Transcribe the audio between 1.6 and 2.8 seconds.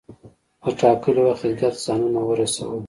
ته ځانونه ورسول.